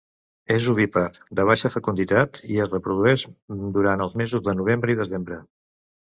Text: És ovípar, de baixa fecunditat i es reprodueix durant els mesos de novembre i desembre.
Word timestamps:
És 0.53 0.63
ovípar, 0.71 1.01
de 1.39 1.43
baixa 1.49 1.69
fecunditat 1.73 2.39
i 2.53 2.57
es 2.63 2.71
reprodueix 2.71 3.25
durant 3.75 4.01
els 4.07 4.15
mesos 4.23 4.43
de 4.49 4.55
novembre 4.63 4.93
i 4.95 4.97
desembre. 5.03 5.39